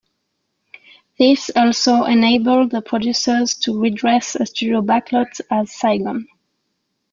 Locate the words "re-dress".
3.79-4.33